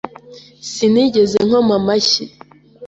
[0.71, 2.25] Sinigeze nkoma amashyi.”